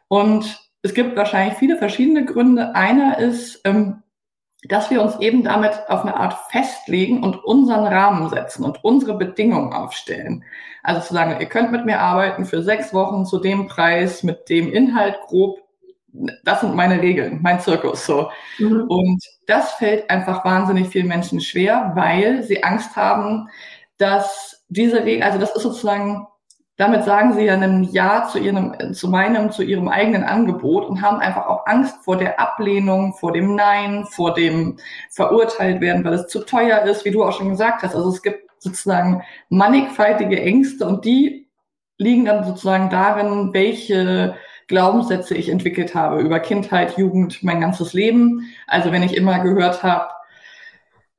Und 0.07 0.59
es 0.81 0.95
gibt 0.95 1.15
wahrscheinlich 1.15 1.57
viele 1.59 1.77
verschiedene 1.77 2.25
Gründe. 2.25 2.73
Einer 2.75 3.19
ist, 3.19 3.61
ähm, 3.65 4.01
dass 4.63 4.89
wir 4.89 5.01
uns 5.01 5.17
eben 5.19 5.43
damit 5.43 5.71
auf 5.87 6.01
eine 6.01 6.17
Art 6.17 6.35
festlegen 6.49 7.23
und 7.23 7.43
unseren 7.45 7.87
Rahmen 7.87 8.29
setzen 8.29 8.65
und 8.65 8.83
unsere 8.83 9.17
Bedingungen 9.17 9.71
aufstellen. 9.71 10.43
Also 10.83 11.01
zu 11.01 11.13
sagen, 11.13 11.39
ihr 11.39 11.47
könnt 11.47 11.71
mit 11.71 11.85
mir 11.85 11.99
arbeiten 11.99 12.45
für 12.45 12.61
sechs 12.61 12.93
Wochen 12.93 13.25
zu 13.25 13.39
dem 13.39 13.67
Preis, 13.67 14.23
mit 14.23 14.49
dem 14.49 14.71
Inhalt 14.71 15.17
grob. 15.27 15.59
Das 16.43 16.61
sind 16.61 16.75
meine 16.75 17.01
Regeln, 17.01 17.39
mein 17.41 17.59
Zirkus, 17.59 18.05
so. 18.05 18.29
Mhm. 18.57 18.85
Und 18.89 19.23
das 19.47 19.73
fällt 19.73 20.09
einfach 20.09 20.43
wahnsinnig 20.43 20.89
vielen 20.89 21.07
Menschen 21.07 21.39
schwer, 21.39 21.93
weil 21.95 22.43
sie 22.43 22.63
Angst 22.63 22.95
haben, 22.95 23.47
dass 23.97 24.65
diese 24.69 25.03
Regeln, 25.03 25.23
also 25.23 25.39
das 25.39 25.55
ist 25.55 25.63
sozusagen 25.63 26.27
damit 26.79 27.03
sagen 27.03 27.33
sie 27.33 27.43
ja 27.43 27.55
ein 27.55 27.83
Ja 27.83 28.29
zu 28.31 28.39
ihrem, 28.39 28.93
zu 28.93 29.09
meinem, 29.09 29.51
zu 29.51 29.63
ihrem 29.63 29.89
eigenen 29.89 30.23
Angebot 30.23 30.85
und 30.85 31.01
haben 31.01 31.19
einfach 31.19 31.45
auch 31.45 31.65
Angst 31.65 31.97
vor 32.05 32.15
der 32.15 32.39
Ablehnung, 32.39 33.13
vor 33.15 33.33
dem 33.33 33.53
Nein, 33.53 34.05
vor 34.09 34.33
dem 34.33 34.77
verurteilt 35.09 35.81
werden, 35.81 36.05
weil 36.05 36.13
es 36.13 36.27
zu 36.27 36.39
teuer 36.39 36.83
ist, 36.83 37.03
wie 37.03 37.11
du 37.11 37.25
auch 37.25 37.33
schon 37.33 37.49
gesagt 37.49 37.83
hast. 37.83 37.95
Also 37.95 38.07
es 38.07 38.21
gibt 38.21 38.49
sozusagen 38.59 39.23
mannigfaltige 39.49 40.41
Ängste 40.41 40.87
und 40.87 41.03
die 41.03 41.49
liegen 41.97 42.23
dann 42.23 42.45
sozusagen 42.45 42.89
darin, 42.89 43.49
welche 43.51 44.35
Glaubenssätze 44.69 45.35
ich 45.35 45.49
entwickelt 45.49 45.95
habe 45.95 46.21
über 46.21 46.39
Kindheit, 46.39 46.97
Jugend, 46.97 47.43
mein 47.43 47.59
ganzes 47.59 47.91
Leben. 47.91 48.45
Also 48.67 48.93
wenn 48.93 49.03
ich 49.03 49.17
immer 49.17 49.39
gehört 49.39 49.83
habe, 49.83 50.11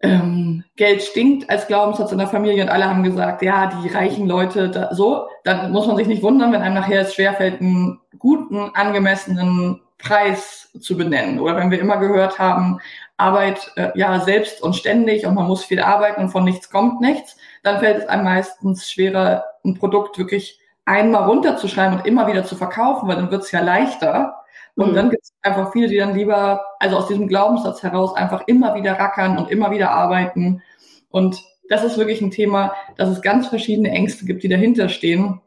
ähm, 0.02 0.64
Geld 0.76 1.02
stinkt 1.02 1.50
als 1.50 1.66
Glaubenssatz 1.66 2.12
in 2.12 2.18
der 2.18 2.26
Familie 2.26 2.62
und 2.62 2.70
alle 2.70 2.88
haben 2.88 3.02
gesagt, 3.02 3.42
ja, 3.42 3.66
die 3.66 3.88
reichen 3.88 4.26
Leute, 4.26 4.70
da, 4.70 4.94
so, 4.94 5.26
dann 5.44 5.72
muss 5.72 5.86
man 5.86 5.96
sich 5.96 6.06
nicht 6.06 6.22
wundern, 6.22 6.52
wenn 6.52 6.62
einem 6.62 6.74
nachher 6.74 7.02
es 7.02 7.14
schwerfällt, 7.14 7.60
einen 7.60 8.00
guten, 8.18 8.70
angemessenen 8.74 9.80
Preis 9.98 10.70
zu 10.80 10.96
benennen. 10.96 11.38
Oder 11.38 11.56
wenn 11.56 11.70
wir 11.70 11.80
immer 11.80 11.98
gehört 11.98 12.38
haben, 12.38 12.78
Arbeit 13.18 13.70
äh, 13.76 13.90
ja 13.94 14.20
selbst 14.20 14.62
und 14.62 14.74
ständig 14.74 15.26
und 15.26 15.34
man 15.34 15.46
muss 15.46 15.64
viel 15.64 15.80
arbeiten 15.80 16.22
und 16.22 16.30
von 16.30 16.44
nichts 16.44 16.70
kommt 16.70 17.02
nichts, 17.02 17.36
dann 17.62 17.80
fällt 17.80 17.98
es 17.98 18.08
einem 18.08 18.24
meistens 18.24 18.90
schwerer, 18.90 19.44
ein 19.64 19.74
Produkt 19.74 20.16
wirklich 20.16 20.58
einmal 20.86 21.24
runterzuschreiben 21.24 21.98
und 21.98 22.06
immer 22.06 22.26
wieder 22.26 22.44
zu 22.44 22.56
verkaufen, 22.56 23.06
weil 23.06 23.16
dann 23.16 23.30
wird 23.30 23.42
es 23.42 23.52
ja 23.52 23.60
leichter. 23.60 24.39
Und 24.76 24.92
mhm. 24.92 24.94
dann 24.94 25.10
gibt 25.10 25.22
es 25.24 25.32
einfach 25.42 25.72
viele, 25.72 25.88
die 25.88 25.98
dann 25.98 26.14
lieber, 26.14 26.62
also 26.78 26.96
aus 26.96 27.08
diesem 27.08 27.28
Glaubenssatz 27.28 27.82
heraus, 27.82 28.14
einfach 28.14 28.46
immer 28.46 28.74
wieder 28.74 28.92
rackern 28.92 29.38
und 29.38 29.50
immer 29.50 29.70
wieder 29.70 29.90
arbeiten. 29.90 30.62
Und 31.10 31.42
das 31.68 31.84
ist 31.84 31.98
wirklich 31.98 32.20
ein 32.20 32.30
Thema, 32.30 32.74
dass 32.96 33.08
es 33.08 33.22
ganz 33.22 33.48
verschiedene 33.48 33.90
Ängste 33.90 34.24
gibt, 34.24 34.42
die 34.42 34.48
dahinter 34.48 34.88
stehen. 34.88 35.40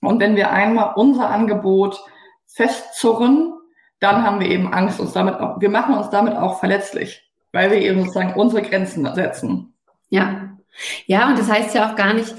Und 0.00 0.20
wenn 0.20 0.36
wir 0.36 0.50
einmal 0.50 0.92
unser 0.96 1.30
Angebot 1.30 2.00
festzurren, 2.46 3.54
dann 4.00 4.24
haben 4.24 4.40
wir 4.40 4.48
eben 4.48 4.72
Angst, 4.72 4.98
uns 4.98 5.12
damit 5.12 5.34
auch, 5.34 5.60
wir 5.60 5.68
machen 5.68 5.94
uns 5.94 6.10
damit 6.10 6.34
auch 6.34 6.58
verletzlich, 6.58 7.30
weil 7.52 7.70
wir 7.70 7.78
eben 7.78 8.00
sozusagen 8.00 8.34
unsere 8.34 8.62
Grenzen 8.62 9.12
setzen. 9.14 9.74
Ja. 10.08 10.48
Ja, 11.06 11.28
und 11.28 11.38
das 11.38 11.50
heißt 11.50 11.74
ja 11.74 11.90
auch 11.90 11.96
gar 11.96 12.14
nicht, 12.14 12.34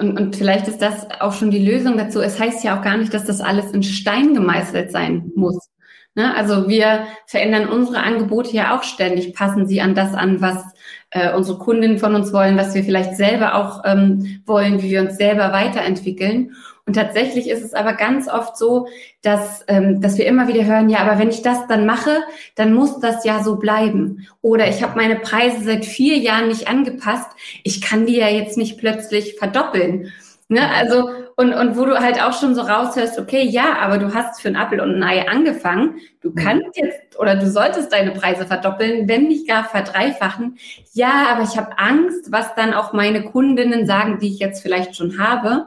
und, 0.00 0.18
und 0.18 0.36
vielleicht 0.36 0.68
ist 0.68 0.82
das 0.82 1.06
auch 1.20 1.32
schon 1.32 1.50
die 1.50 1.64
Lösung 1.64 1.96
dazu, 1.96 2.20
es 2.20 2.40
heißt 2.40 2.64
ja 2.64 2.78
auch 2.78 2.82
gar 2.82 2.96
nicht, 2.96 3.14
dass 3.14 3.24
das 3.24 3.40
alles 3.40 3.70
in 3.72 3.82
Stein 3.82 4.34
gemeißelt 4.34 4.90
sein 4.90 5.30
muss. 5.34 5.68
Ne? 6.14 6.34
Also 6.34 6.68
wir 6.68 7.06
verändern 7.26 7.68
unsere 7.68 8.02
Angebote 8.02 8.50
ja 8.50 8.76
auch 8.76 8.82
ständig, 8.82 9.34
passen 9.34 9.66
sie 9.66 9.80
an 9.80 9.94
das 9.94 10.14
an, 10.14 10.40
was 10.40 10.64
äh, 11.10 11.34
unsere 11.34 11.58
Kundinnen 11.58 11.98
von 11.98 12.14
uns 12.14 12.32
wollen, 12.32 12.56
was 12.56 12.74
wir 12.74 12.82
vielleicht 12.84 13.16
selber 13.16 13.54
auch 13.54 13.82
ähm, 13.84 14.42
wollen, 14.46 14.82
wie 14.82 14.90
wir 14.90 15.02
uns 15.02 15.16
selber 15.16 15.52
weiterentwickeln. 15.52 16.54
Und 16.86 16.94
tatsächlich 16.94 17.50
ist 17.50 17.64
es 17.64 17.74
aber 17.74 17.94
ganz 17.94 18.28
oft 18.28 18.56
so, 18.56 18.86
dass, 19.20 19.64
ähm, 19.66 20.00
dass 20.00 20.18
wir 20.18 20.26
immer 20.26 20.46
wieder 20.46 20.64
hören, 20.64 20.88
ja, 20.88 21.00
aber 21.00 21.18
wenn 21.18 21.30
ich 21.30 21.42
das 21.42 21.66
dann 21.66 21.84
mache, 21.84 22.22
dann 22.54 22.72
muss 22.72 23.00
das 23.00 23.24
ja 23.24 23.42
so 23.42 23.56
bleiben. 23.56 24.28
Oder 24.40 24.68
ich 24.68 24.84
habe 24.84 24.96
meine 24.96 25.16
Preise 25.16 25.64
seit 25.64 25.84
vier 25.84 26.16
Jahren 26.16 26.46
nicht 26.46 26.68
angepasst. 26.68 27.28
Ich 27.64 27.82
kann 27.82 28.06
die 28.06 28.16
ja 28.16 28.28
jetzt 28.28 28.56
nicht 28.56 28.78
plötzlich 28.78 29.34
verdoppeln. 29.36 30.12
Ne? 30.48 30.60
Also, 30.70 31.10
und, 31.34 31.52
und 31.54 31.76
wo 31.76 31.84
du 31.86 31.98
halt 31.98 32.22
auch 32.22 32.38
schon 32.38 32.54
so 32.54 32.60
raushörst, 32.60 33.18
okay, 33.18 33.42
ja, 33.42 33.78
aber 33.80 33.98
du 33.98 34.14
hast 34.14 34.40
für 34.40 34.46
ein 34.46 34.54
Apfel 34.54 34.80
und 34.80 34.94
ein 34.94 35.02
Ei 35.02 35.28
angefangen. 35.28 35.96
Du 36.20 36.32
kannst 36.32 36.76
jetzt 36.76 37.18
oder 37.18 37.34
du 37.34 37.50
solltest 37.50 37.92
deine 37.92 38.12
Preise 38.12 38.46
verdoppeln, 38.46 39.08
wenn 39.08 39.26
nicht 39.26 39.48
gar 39.48 39.64
verdreifachen. 39.64 40.56
Ja, 40.92 41.26
aber 41.32 41.42
ich 41.42 41.56
habe 41.56 41.78
Angst, 41.78 42.30
was 42.30 42.54
dann 42.54 42.74
auch 42.74 42.92
meine 42.92 43.24
Kundinnen 43.24 43.86
sagen, 43.86 44.20
die 44.20 44.28
ich 44.28 44.38
jetzt 44.38 44.62
vielleicht 44.62 44.94
schon 44.94 45.18
habe. 45.18 45.66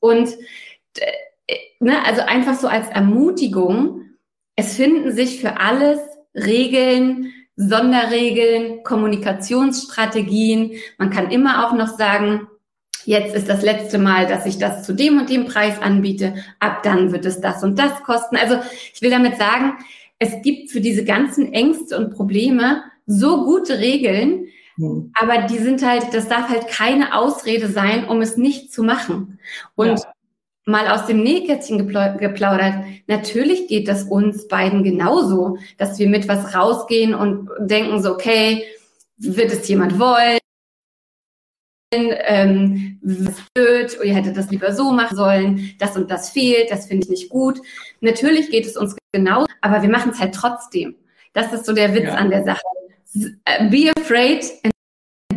Und 0.00 0.28
äh, 0.98 1.56
ne, 1.80 2.04
also 2.04 2.22
einfach 2.22 2.58
so 2.58 2.68
als 2.68 2.88
Ermutigung, 2.88 4.02
es 4.56 4.76
finden 4.76 5.12
sich 5.12 5.40
für 5.40 5.58
alles 5.60 6.00
Regeln, 6.34 7.32
Sonderregeln, 7.56 8.82
Kommunikationsstrategien. 8.84 10.72
Man 10.98 11.10
kann 11.10 11.30
immer 11.30 11.66
auch 11.66 11.72
noch 11.74 11.96
sagen, 11.96 12.48
jetzt 13.04 13.34
ist 13.34 13.48
das 13.48 13.62
letzte 13.62 13.98
Mal, 13.98 14.26
dass 14.26 14.46
ich 14.46 14.58
das 14.58 14.84
zu 14.84 14.92
dem 14.92 15.18
und 15.18 15.30
dem 15.30 15.46
Preis 15.46 15.80
anbiete. 15.80 16.34
Ab 16.60 16.82
dann 16.82 17.12
wird 17.12 17.24
es 17.24 17.40
das 17.40 17.62
und 17.62 17.78
das 17.78 18.02
kosten. 18.02 18.36
Also 18.36 18.58
ich 18.92 19.00
will 19.00 19.10
damit 19.10 19.36
sagen, 19.36 19.74
es 20.18 20.42
gibt 20.42 20.70
für 20.70 20.80
diese 20.80 21.04
ganzen 21.04 21.52
Ängste 21.52 21.96
und 21.98 22.14
Probleme 22.14 22.82
so 23.06 23.44
gute 23.44 23.78
Regeln, 23.78 24.48
hm. 24.76 25.12
Aber 25.14 25.46
die 25.46 25.58
sind 25.58 25.84
halt, 25.84 26.12
das 26.12 26.28
darf 26.28 26.48
halt 26.48 26.68
keine 26.68 27.16
Ausrede 27.16 27.68
sein, 27.68 28.06
um 28.06 28.20
es 28.20 28.36
nicht 28.36 28.72
zu 28.72 28.82
machen. 28.82 29.38
Und 29.74 30.00
ja. 30.00 30.12
mal 30.66 30.88
aus 30.88 31.06
dem 31.06 31.22
Nähkästchen 31.22 31.78
geplaudert, 31.78 32.84
natürlich 33.06 33.68
geht 33.68 33.88
das 33.88 34.04
uns 34.04 34.48
beiden 34.48 34.84
genauso, 34.84 35.58
dass 35.78 35.98
wir 35.98 36.08
mit 36.08 36.28
was 36.28 36.54
rausgehen 36.54 37.14
und 37.14 37.48
denken 37.58 38.02
so, 38.02 38.12
okay, 38.12 38.64
wird 39.16 39.52
es 39.52 39.66
jemand 39.68 39.98
wollen? 39.98 40.38
Ähm, 41.92 43.00
blöd, 43.54 43.96
ihr 44.02 44.14
hättet 44.14 44.36
das 44.36 44.50
lieber 44.50 44.74
so 44.74 44.92
machen 44.92 45.16
sollen, 45.16 45.74
das 45.78 45.96
und 45.96 46.10
das 46.10 46.30
fehlt, 46.30 46.70
das 46.70 46.86
finde 46.86 47.04
ich 47.04 47.10
nicht 47.10 47.28
gut. 47.30 47.60
Natürlich 48.00 48.50
geht 48.50 48.66
es 48.66 48.76
uns 48.76 48.96
genauso, 49.12 49.46
aber 49.62 49.80
wir 49.82 49.88
machen 49.88 50.10
es 50.10 50.18
halt 50.18 50.34
trotzdem. 50.34 50.96
Das 51.32 51.52
ist 51.52 51.64
so 51.64 51.72
der 51.72 51.94
Witz 51.94 52.08
ja. 52.08 52.14
an 52.14 52.30
der 52.30 52.44
Sache. 52.44 52.60
Be 53.70 53.92
afraid 53.96 54.44
and 54.62 54.72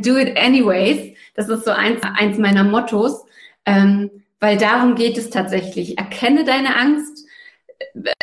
do 0.05 0.17
it 0.17 0.37
anyways. 0.37 1.15
Das 1.35 1.49
ist 1.49 1.65
so 1.65 1.71
eins, 1.71 2.01
eins 2.03 2.37
meiner 2.37 2.63
Mottos, 2.63 3.23
ähm, 3.65 4.09
weil 4.39 4.57
darum 4.57 4.95
geht 4.95 5.17
es 5.17 5.29
tatsächlich. 5.29 5.97
Erkenne 5.97 6.43
deine 6.43 6.75
Angst, 6.75 7.25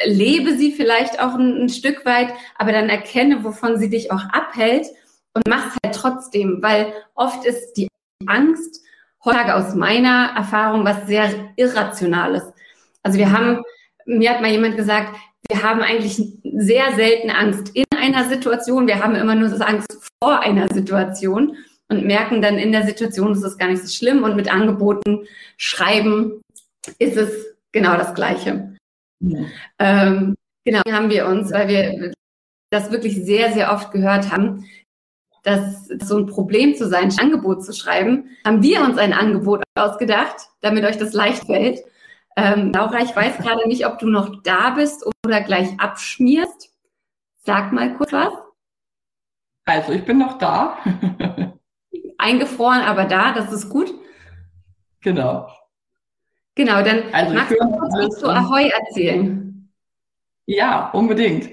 lebe 0.04 0.56
sie 0.56 0.72
vielleicht 0.72 1.20
auch 1.20 1.34
ein, 1.34 1.62
ein 1.62 1.68
Stück 1.68 2.04
weit, 2.04 2.32
aber 2.56 2.72
dann 2.72 2.88
erkenne, 2.88 3.44
wovon 3.44 3.78
sie 3.78 3.90
dich 3.90 4.10
auch 4.10 4.24
abhält 4.30 4.86
und 5.34 5.46
mach 5.48 5.66
es 5.66 5.76
halt 5.84 5.94
trotzdem, 5.94 6.58
weil 6.62 6.92
oft 7.14 7.44
ist 7.44 7.74
die 7.74 7.88
Angst 8.26 8.82
heutzutage 9.26 9.54
aus 9.54 9.74
meiner 9.74 10.32
Erfahrung 10.36 10.84
was 10.84 11.06
sehr 11.06 11.30
Irrationales. 11.56 12.44
Also 13.02 13.18
wir 13.18 13.32
haben, 13.32 13.62
mir 14.06 14.30
hat 14.30 14.40
mal 14.40 14.50
jemand 14.50 14.76
gesagt, 14.76 15.16
wir 15.48 15.62
haben 15.62 15.80
eigentlich 15.80 16.20
sehr 16.42 16.94
selten 16.94 17.30
Angst 17.30 17.70
in 17.74 17.84
einer 17.96 18.28
Situation. 18.28 18.86
Wir 18.86 19.02
haben 19.02 19.14
immer 19.14 19.34
nur 19.34 19.48
Angst 19.66 20.10
vor 20.22 20.40
einer 20.40 20.68
Situation 20.72 21.56
und 21.88 22.04
merken 22.04 22.42
dann 22.42 22.58
in 22.58 22.72
der 22.72 22.84
Situation, 22.84 23.32
ist 23.32 23.44
es 23.44 23.58
gar 23.58 23.68
nicht 23.68 23.82
so 23.82 23.88
schlimm. 23.88 24.22
Und 24.22 24.36
mit 24.36 24.52
Angeboten 24.52 25.26
schreiben 25.56 26.42
ist 26.98 27.16
es 27.16 27.46
genau 27.72 27.96
das 27.96 28.14
Gleiche. 28.14 28.76
Ja. 29.20 29.40
Ähm, 29.78 30.34
genau, 30.64 30.82
haben 30.90 31.10
wir 31.10 31.26
uns, 31.26 31.52
weil 31.52 31.68
wir 31.68 32.12
das 32.70 32.90
wirklich 32.90 33.24
sehr, 33.24 33.52
sehr 33.52 33.72
oft 33.72 33.92
gehört 33.92 34.30
haben, 34.30 34.66
dass 35.42 35.86
so 35.86 36.18
ein 36.18 36.26
Problem 36.26 36.74
zu 36.74 36.88
sein, 36.88 37.04
ein 37.04 37.18
Angebot 37.18 37.64
zu 37.64 37.72
schreiben, 37.72 38.30
haben 38.44 38.62
wir 38.62 38.80
uns 38.82 38.98
ein 38.98 39.12
Angebot 39.12 39.62
ausgedacht, 39.76 40.48
damit 40.60 40.84
euch 40.84 40.98
das 40.98 41.12
leicht 41.12 41.44
fällt. 41.46 41.80
Ähm, 42.36 42.72
Laura, 42.72 43.00
ich 43.00 43.16
weiß 43.16 43.38
gerade 43.38 43.66
nicht, 43.66 43.86
ob 43.86 43.98
du 43.98 44.06
noch 44.08 44.42
da 44.42 44.70
bist 44.70 45.04
oder 45.24 45.40
gleich 45.40 45.68
abschmierst. 45.80 46.70
Sag 47.38 47.72
mal 47.72 47.94
kurz 47.96 48.12
was. 48.12 48.32
Also, 49.64 49.92
ich 49.92 50.04
bin 50.04 50.18
noch 50.18 50.38
da. 50.38 50.78
Eingefroren, 52.18 52.82
aber 52.82 53.04
da, 53.04 53.32
das 53.32 53.52
ist 53.52 53.68
gut. 53.68 53.92
Genau. 55.00 55.48
Genau, 56.54 56.82
dann 56.82 57.12
also 57.12 57.34
magst 57.34 57.52
du 57.52 57.56
kurz 57.56 57.94
was 57.94 58.18
zu 58.18 58.28
Ahoi 58.28 58.68
erzählen. 58.68 59.70
Ja, 60.46 60.90
unbedingt. 60.90 61.50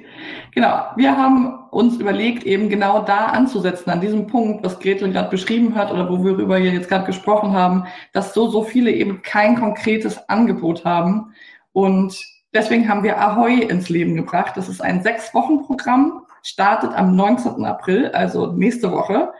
Genau, 0.51 0.91
wir 0.95 1.17
haben 1.17 1.62
uns 1.73 1.97
überlegt, 1.97 2.43
eben 2.43 2.69
genau 2.69 3.01
da 3.01 3.27
anzusetzen, 3.27 3.89
an 3.89 4.01
diesem 4.01 4.27
Punkt, 4.27 4.63
was 4.63 4.79
Gretel 4.79 5.11
gerade 5.11 5.29
beschrieben 5.29 5.75
hat 5.75 5.91
oder 5.91 6.09
worüber 6.09 6.59
wir 6.59 6.71
jetzt 6.71 6.89
gerade 6.89 7.05
gesprochen 7.05 7.53
haben, 7.53 7.85
dass 8.11 8.33
so, 8.33 8.47
so 8.47 8.63
viele 8.63 8.91
eben 8.91 9.21
kein 9.21 9.59
konkretes 9.59 10.29
Angebot 10.29 10.85
haben. 10.85 11.33
Und 11.71 12.17
deswegen 12.53 12.87
haben 12.87 13.03
wir 13.03 13.19
Ahoy 13.19 13.63
ins 13.63 13.89
Leben 13.89 14.15
gebracht. 14.15 14.53
Das 14.55 14.69
ist 14.69 14.81
ein 14.81 15.01
Sechs-Wochen-Programm, 15.01 16.25
startet 16.43 16.93
am 16.93 17.15
19. 17.15 17.65
April, 17.65 18.09
also 18.11 18.51
nächste 18.51 18.91
Woche. 18.91 19.33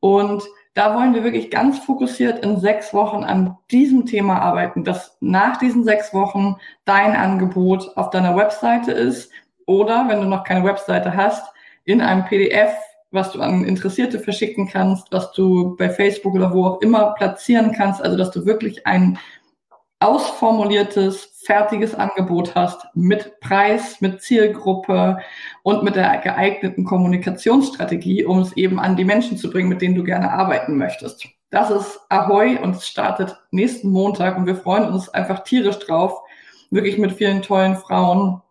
Und 0.00 0.42
da 0.74 0.96
wollen 0.96 1.14
wir 1.14 1.22
wirklich 1.22 1.50
ganz 1.50 1.78
fokussiert 1.78 2.44
in 2.44 2.58
sechs 2.58 2.92
Wochen 2.92 3.22
an 3.22 3.56
diesem 3.70 4.06
Thema 4.06 4.40
arbeiten, 4.40 4.82
dass 4.82 5.16
nach 5.20 5.56
diesen 5.58 5.84
sechs 5.84 6.12
Wochen 6.12 6.56
dein 6.84 7.14
Angebot 7.14 7.96
auf 7.96 8.10
deiner 8.10 8.36
Webseite 8.36 8.90
ist, 8.90 9.30
oder 9.66 10.08
wenn 10.08 10.20
du 10.20 10.26
noch 10.26 10.44
keine 10.44 10.64
Webseite 10.64 11.16
hast, 11.16 11.53
in 11.84 12.00
einem 12.00 12.24
PDF, 12.24 12.72
was 13.10 13.32
du 13.32 13.40
an 13.40 13.64
Interessierte 13.64 14.18
verschicken 14.18 14.68
kannst, 14.68 15.12
was 15.12 15.32
du 15.32 15.76
bei 15.76 15.88
Facebook 15.88 16.34
oder 16.34 16.52
wo 16.52 16.66
auch 16.66 16.80
immer 16.80 17.14
platzieren 17.14 17.72
kannst, 17.72 18.02
also 18.02 18.16
dass 18.16 18.30
du 18.30 18.44
wirklich 18.44 18.86
ein 18.86 19.18
ausformuliertes, 20.00 21.40
fertiges 21.44 21.94
Angebot 21.94 22.54
hast 22.54 22.86
mit 22.94 23.40
Preis, 23.40 24.00
mit 24.00 24.20
Zielgruppe 24.20 25.18
und 25.62 25.82
mit 25.82 25.96
der 25.96 26.18
geeigneten 26.18 26.84
Kommunikationsstrategie, 26.84 28.24
um 28.24 28.40
es 28.40 28.54
eben 28.56 28.78
an 28.78 28.96
die 28.96 29.04
Menschen 29.04 29.38
zu 29.38 29.50
bringen, 29.50 29.68
mit 29.68 29.80
denen 29.80 29.94
du 29.94 30.02
gerne 30.02 30.30
arbeiten 30.30 30.76
möchtest. 30.76 31.26
Das 31.50 31.70
ist 31.70 32.00
Ahoy 32.08 32.58
und 32.58 32.76
es 32.76 32.88
startet 32.88 33.36
nächsten 33.50 33.90
Montag 33.90 34.36
und 34.36 34.46
wir 34.46 34.56
freuen 34.56 34.92
uns 34.92 35.08
einfach 35.08 35.44
tierisch 35.44 35.78
drauf, 35.78 36.20
wirklich 36.70 36.98
mit 36.98 37.12
vielen 37.12 37.42
tollen 37.42 37.76
Frauen 37.76 38.42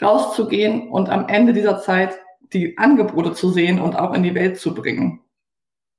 rauszugehen 0.00 0.88
und 0.88 1.08
am 1.08 1.28
Ende 1.28 1.52
dieser 1.52 1.80
Zeit 1.80 2.18
die 2.52 2.78
Angebote 2.78 3.32
zu 3.32 3.50
sehen 3.50 3.80
und 3.80 3.96
auch 3.96 4.14
in 4.14 4.22
die 4.22 4.34
Welt 4.34 4.58
zu 4.58 4.74
bringen. 4.74 5.20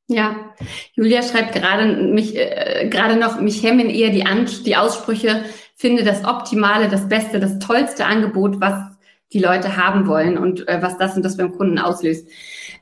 Ja, 0.08 0.54
Julia 0.94 1.24
schreibt 1.24 1.54
gerade 1.54 1.88
mich 1.96 2.36
äh, 2.38 2.88
gerade 2.90 3.16
noch 3.16 3.42
mich 3.42 3.64
hemmen 3.64 3.90
eher 3.90 4.12
die 4.12 4.26
An 4.26 4.46
die 4.64 4.76
Aussprüche 4.76 5.46
finde 5.76 6.04
das 6.04 6.24
optimale, 6.26 6.88
das 6.88 7.08
beste, 7.08 7.40
das 7.40 7.60
tollste 7.60 8.06
Angebot, 8.06 8.62
was 8.62 8.96
die 9.34 9.40
Leute 9.40 9.76
haben 9.78 10.08
wollen 10.08 10.38
und 10.38 10.68
äh, 10.68 10.82
was 10.82 10.98
das 10.98 11.16
und 11.16 11.24
das 11.24 11.38
beim 11.38 11.52
Kunden 11.52 11.78
auslöst. 11.78 12.28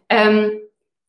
Ähm, 0.09 0.51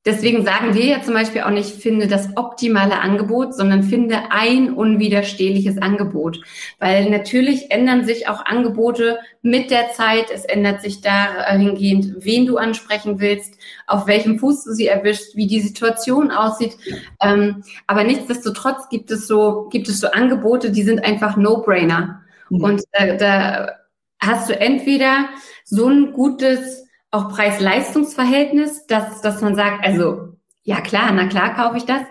Deswegen 0.06 0.44
sagen 0.44 0.74
wir 0.74 0.84
ja 0.84 1.02
zum 1.02 1.14
Beispiel 1.14 1.42
auch 1.42 1.50
nicht, 1.50 1.80
finde 1.80 2.06
das 2.06 2.36
optimale 2.36 3.00
Angebot, 3.00 3.54
sondern 3.54 3.82
finde 3.82 4.30
ein 4.30 4.74
unwiderstehliches 4.74 5.80
Angebot. 5.80 6.42
Weil 6.78 7.08
natürlich 7.08 7.70
ändern 7.70 8.04
sich 8.04 8.28
auch 8.28 8.44
Angebote 8.44 9.18
mit 9.40 9.70
der 9.70 9.92
Zeit. 9.92 10.26
Es 10.30 10.44
ändert 10.44 10.82
sich 10.82 11.00
dahingehend, 11.00 12.24
wen 12.24 12.44
du 12.44 12.58
ansprechen 12.58 13.18
willst, 13.18 13.54
auf 13.86 14.06
welchem 14.06 14.38
Fuß 14.38 14.64
du 14.64 14.72
sie 14.72 14.88
erwischst, 14.88 15.36
wie 15.36 15.46
die 15.46 15.60
Situation 15.60 16.30
aussieht. 16.30 16.76
Ähm, 17.22 17.64
aber 17.86 18.04
nichtsdestotrotz 18.04 18.90
gibt 18.90 19.10
es 19.10 19.26
so, 19.26 19.68
gibt 19.70 19.88
es 19.88 20.00
so 20.00 20.10
Angebote, 20.10 20.70
die 20.70 20.82
sind 20.82 21.02
einfach 21.02 21.36
No-Brainer. 21.36 22.20
Und 22.50 22.82
äh, 22.92 23.16
da 23.16 23.72
hast 24.20 24.50
du 24.50 24.58
entweder 24.58 25.28
so 25.64 25.88
ein 25.88 26.12
gutes 26.12 26.83
auch 27.14 27.28
Preis-Leistungs-Verhältnis, 27.30 28.86
dass, 28.86 29.20
dass 29.20 29.40
man 29.40 29.54
sagt, 29.54 29.84
also 29.84 30.34
ja 30.64 30.80
klar, 30.80 31.12
na 31.12 31.26
klar 31.26 31.54
kaufe 31.54 31.76
ich 31.76 31.84
das. 31.84 32.02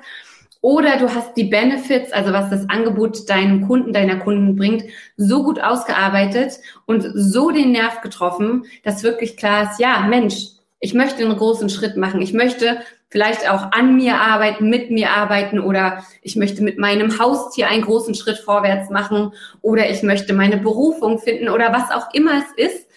Oder 0.61 0.95
du 0.97 1.13
hast 1.13 1.35
die 1.35 1.43
Benefits, 1.43 2.13
also 2.13 2.31
was 2.31 2.49
das 2.49 2.69
Angebot 2.69 3.29
deinen 3.29 3.67
Kunden, 3.67 3.91
deiner 3.91 4.15
Kunden 4.15 4.55
bringt, 4.55 4.85
so 5.17 5.43
gut 5.43 5.59
ausgearbeitet 5.61 6.53
und 6.85 7.05
so 7.13 7.51
den 7.51 7.73
Nerv 7.73 7.99
getroffen, 7.99 8.63
dass 8.83 9.03
wirklich 9.03 9.35
klar 9.35 9.69
ist, 9.69 9.79
ja, 9.79 10.05
Mensch, 10.07 10.35
ich 10.79 10.93
möchte 10.93 11.23
einen 11.23 11.35
großen 11.35 11.69
Schritt 11.69 11.97
machen. 11.97 12.21
Ich 12.21 12.31
möchte 12.31 12.77
vielleicht 13.09 13.49
auch 13.49 13.73
an 13.73 13.95
mir 13.95 14.15
arbeiten, 14.15 14.69
mit 14.69 14.89
mir 14.89 15.11
arbeiten 15.11 15.59
oder 15.59 16.03
ich 16.21 16.35
möchte 16.35 16.63
mit 16.63 16.77
meinem 16.77 17.19
Haustier 17.19 17.67
einen 17.67 17.83
großen 17.83 18.15
Schritt 18.15 18.37
vorwärts 18.37 18.89
machen 18.89 19.33
oder 19.61 19.89
ich 19.89 20.01
möchte 20.01 20.33
meine 20.33 20.57
Berufung 20.57 21.19
finden 21.19 21.49
oder 21.49 21.73
was 21.73 21.91
auch 21.91 22.13
immer 22.13 22.31
es 22.37 22.71
ist. 22.71 22.87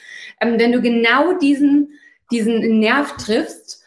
Ähm, 0.40 0.59
wenn 0.59 0.73
du 0.73 0.81
genau 0.81 1.38
diesen, 1.38 1.93
diesen 2.31 2.78
Nerv 2.78 3.16
triffst, 3.16 3.83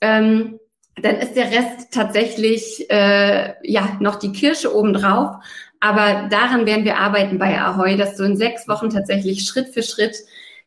ähm, 0.00 0.58
dann 0.96 1.16
ist 1.16 1.34
der 1.34 1.50
Rest 1.50 1.92
tatsächlich 1.92 2.90
äh, 2.90 3.54
ja 3.62 3.96
noch 4.00 4.16
die 4.16 4.32
Kirsche 4.32 4.74
obendrauf. 4.74 5.36
Aber 5.80 6.28
daran 6.30 6.66
werden 6.66 6.84
wir 6.84 6.98
arbeiten 6.98 7.38
bei 7.38 7.58
Ahoy, 7.58 7.96
dass 7.96 8.16
du 8.16 8.24
in 8.24 8.36
sechs 8.36 8.68
Wochen 8.68 8.90
tatsächlich 8.90 9.46
Schritt 9.46 9.68
für 9.68 9.82
Schritt 9.82 10.16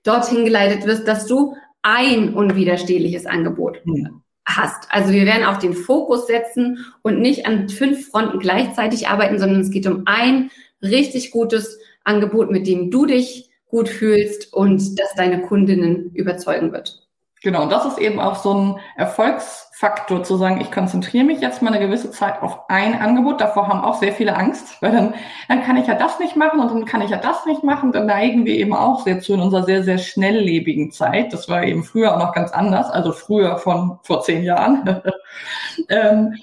dorthin 0.04 0.44
geleitet 0.44 0.86
wirst, 0.86 1.08
dass 1.08 1.28
du 1.28 1.56
ein 1.84 2.34
unwiderstehliches 2.34 3.26
Angebot 3.26 3.86
mhm. 3.86 4.22
hast. 4.46 4.88
Also 4.90 5.14
wir 5.14 5.26
werden 5.26 5.46
auch 5.46 5.58
den 5.58 5.74
Fokus 5.74 6.28
setzen 6.28 6.86
und 7.04 7.20
nicht 7.20 7.46
an 7.46 7.70
fünf 7.70 8.10
Fronten 8.10 8.40
gleichzeitig 8.40 9.08
arbeiten, 9.08 9.38
sondern 9.38 9.62
es 9.62 9.70
geht 9.70 9.86
um 9.86 10.04
ein 10.06 10.50
richtig 10.82 11.32
gutes 11.32 11.80
Angebot, 12.04 12.50
mit 12.50 12.66
dem 12.68 12.90
du 12.90 13.06
dich 13.06 13.50
gut 13.74 13.90
fühlst 13.90 14.54
und 14.54 15.00
das 15.00 15.16
deine 15.16 15.42
Kundinnen 15.42 16.12
überzeugen 16.14 16.72
wird. 16.72 17.08
Genau, 17.42 17.64
und 17.64 17.72
das 17.72 17.86
ist 17.86 17.98
eben 17.98 18.20
auch 18.20 18.36
so 18.36 18.54
ein 18.54 18.80
Erfolgsfaktor 18.96 20.24
zu 20.24 20.38
sagen, 20.38 20.62
ich 20.62 20.72
konzentriere 20.72 21.26
mich 21.26 21.42
jetzt 21.42 21.64
mal 21.64 21.74
eine 21.74 21.84
gewisse 21.84 22.12
Zeit 22.12 22.42
auf 22.44 22.70
ein 22.70 22.94
Angebot. 23.02 23.42
Davor 23.42 23.68
haben 23.68 23.84
auch 23.84 23.96
sehr 23.96 24.14
viele 24.14 24.36
Angst, 24.38 24.80
weil 24.82 24.92
dann, 24.92 25.16
dann 25.50 25.64
kann 25.64 25.76
ich 25.76 25.88
ja 25.88 25.96
das 25.96 26.20
nicht 26.20 26.36
machen 26.36 26.60
und 26.60 26.72
dann 26.72 26.86
kann 26.86 27.02
ich 27.02 27.10
ja 27.10 27.18
das 27.18 27.48
nicht 27.48 27.64
machen. 27.64 27.92
Dann 27.92 28.06
neigen 28.06 28.46
wir 28.46 28.54
eben 28.54 28.76
auch 28.76 29.04
sehr 29.04 29.20
zu 29.22 29.34
in 29.34 29.42
unserer 29.42 29.64
sehr, 29.64 29.84
sehr 29.84 29.98
schnelllebigen 29.98 30.92
Zeit. 30.92 31.34
Das 31.34 31.50
war 31.50 31.64
eben 31.64 31.84
früher 31.84 32.14
auch 32.14 32.20
noch 32.20 32.34
ganz 32.34 32.52
anders, 32.52 32.92
also 32.92 33.12
früher 33.12 33.58
von 33.58 33.98
vor 34.04 34.22
zehn 34.22 34.44
Jahren. 34.44 35.02
ähm, 35.90 36.36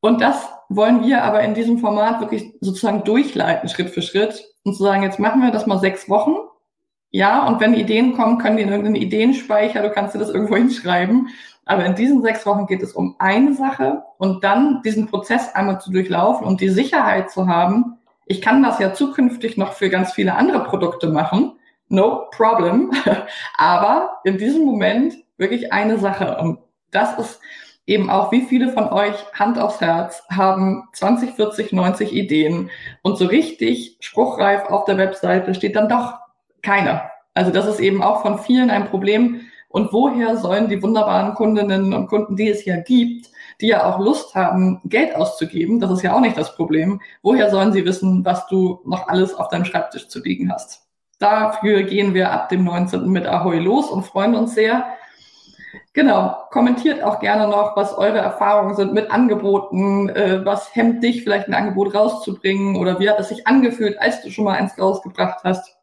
und 0.00 0.20
das 0.20 0.46
wollen 0.68 1.02
wir 1.02 1.24
aber 1.24 1.40
in 1.40 1.54
diesem 1.54 1.78
Format 1.78 2.20
wirklich 2.20 2.52
sozusagen 2.60 3.02
durchleiten, 3.02 3.70
Schritt 3.70 3.88
für 3.88 4.02
Schritt 4.02 4.44
und 4.62 4.74
zu 4.74 4.82
sagen, 4.82 5.02
jetzt 5.02 5.18
machen 5.18 5.40
wir 5.40 5.50
das 5.50 5.66
mal 5.66 5.78
sechs 5.78 6.08
Wochen 6.10 6.36
ja, 7.16 7.46
und 7.46 7.60
wenn 7.60 7.72
Ideen 7.72 8.12
kommen, 8.12 8.36
können 8.36 8.58
die 8.58 8.62
in 8.62 8.68
irgendeinen 8.68 8.96
Ideenspeicher, 8.96 9.80
du 9.80 9.88
kannst 9.88 10.14
dir 10.14 10.18
das 10.18 10.28
irgendwo 10.28 10.54
hinschreiben. 10.54 11.28
Aber 11.64 11.86
in 11.86 11.94
diesen 11.94 12.20
sechs 12.20 12.44
Wochen 12.44 12.66
geht 12.66 12.82
es 12.82 12.92
um 12.92 13.16
eine 13.18 13.54
Sache 13.54 14.02
und 14.18 14.44
dann 14.44 14.82
diesen 14.82 15.06
Prozess 15.06 15.54
einmal 15.54 15.80
zu 15.80 15.90
durchlaufen 15.90 16.46
und 16.46 16.60
die 16.60 16.68
Sicherheit 16.68 17.30
zu 17.30 17.46
haben, 17.48 17.96
ich 18.26 18.42
kann 18.42 18.62
das 18.62 18.80
ja 18.80 18.92
zukünftig 18.92 19.56
noch 19.56 19.72
für 19.72 19.88
ganz 19.88 20.12
viele 20.12 20.34
andere 20.34 20.64
Produkte 20.64 21.08
machen. 21.08 21.52
No 21.88 22.26
problem. 22.32 22.92
Aber 23.56 24.18
in 24.24 24.36
diesem 24.36 24.66
Moment 24.66 25.14
wirklich 25.38 25.72
eine 25.72 25.98
Sache. 25.98 26.36
Und 26.36 26.58
das 26.90 27.18
ist 27.18 27.40
eben 27.86 28.10
auch, 28.10 28.30
wie 28.30 28.42
viele 28.42 28.72
von 28.72 28.92
euch 28.92 29.16
Hand 29.32 29.58
aufs 29.58 29.80
Herz 29.80 30.22
haben 30.30 30.86
20, 30.92 31.30
40, 31.30 31.72
90 31.72 32.12
Ideen 32.12 32.68
und 33.00 33.16
so 33.16 33.24
richtig 33.24 33.96
spruchreif 34.00 34.66
auf 34.66 34.84
der 34.84 34.98
Webseite 34.98 35.54
steht 35.54 35.76
dann 35.76 35.88
doch 35.88 36.25
keiner. 36.66 37.10
Also 37.32 37.52
das 37.52 37.66
ist 37.66 37.80
eben 37.80 38.02
auch 38.02 38.22
von 38.22 38.40
vielen 38.40 38.70
ein 38.70 38.88
Problem. 38.88 39.42
Und 39.68 39.92
woher 39.92 40.36
sollen 40.36 40.68
die 40.68 40.82
wunderbaren 40.82 41.34
Kundinnen 41.34 41.94
und 41.94 42.08
Kunden, 42.08 42.34
die 42.34 42.48
es 42.48 42.64
ja 42.64 42.76
gibt, 42.78 43.30
die 43.60 43.68
ja 43.68 43.84
auch 43.84 43.98
Lust 44.00 44.34
haben, 44.34 44.80
Geld 44.84 45.14
auszugeben, 45.14 45.80
das 45.80 45.90
ist 45.90 46.02
ja 46.02 46.14
auch 46.14 46.20
nicht 46.20 46.36
das 46.36 46.56
Problem, 46.56 47.00
woher 47.22 47.50
sollen 47.50 47.72
sie 47.72 47.84
wissen, 47.84 48.24
was 48.24 48.46
du 48.48 48.80
noch 48.84 49.08
alles 49.08 49.34
auf 49.34 49.48
deinem 49.48 49.64
Schreibtisch 49.64 50.08
zu 50.08 50.22
liegen 50.22 50.50
hast? 50.50 50.86
Dafür 51.18 51.82
gehen 51.82 52.14
wir 52.14 52.32
ab 52.32 52.48
dem 52.48 52.64
19. 52.64 53.08
mit 53.08 53.26
Ahoi 53.26 53.58
los 53.58 53.90
und 53.90 54.04
freuen 54.04 54.34
uns 54.34 54.54
sehr. 54.54 54.86
Genau, 55.92 56.36
kommentiert 56.50 57.02
auch 57.02 57.20
gerne 57.20 57.48
noch, 57.48 57.76
was 57.76 57.96
eure 57.96 58.18
Erfahrungen 58.18 58.76
sind 58.76 58.92
mit 58.92 59.10
Angeboten, 59.10 60.10
äh, 60.10 60.44
was 60.44 60.74
hemmt 60.74 61.02
dich 61.02 61.22
vielleicht 61.22 61.48
ein 61.48 61.54
Angebot 61.54 61.94
rauszubringen 61.94 62.76
oder 62.76 62.98
wie 62.98 63.08
hat 63.08 63.20
es 63.20 63.28
sich 63.28 63.46
angefühlt, 63.46 63.98
als 63.98 64.22
du 64.22 64.30
schon 64.30 64.44
mal 64.44 64.58
eins 64.58 64.78
rausgebracht 64.78 65.40
hast 65.44 65.75